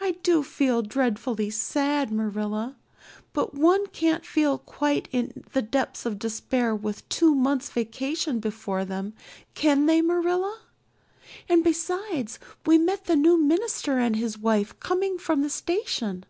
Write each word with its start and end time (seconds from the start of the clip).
I 0.00 0.12
do 0.22 0.42
feel 0.42 0.80
dreadfully 0.80 1.50
sad, 1.50 2.10
Marilla. 2.10 2.76
But 3.34 3.52
one 3.54 3.88
can't 3.88 4.24
feel 4.24 4.56
quite 4.56 5.06
in 5.12 5.44
the 5.52 5.60
depths 5.60 6.06
of 6.06 6.18
despair 6.18 6.74
with 6.74 7.06
two 7.10 7.34
months' 7.34 7.68
vacation 7.68 8.40
before 8.40 8.86
them, 8.86 9.12
can 9.54 9.84
they, 9.84 10.00
Marilla? 10.00 10.60
And 11.46 11.62
besides, 11.62 12.38
we 12.64 12.78
met 12.78 13.04
the 13.04 13.16
new 13.16 13.36
minister 13.36 13.98
and 13.98 14.16
his 14.16 14.38
wife 14.38 14.80
coming 14.80 15.18
from 15.18 15.42
the 15.42 15.50
station. 15.50 16.24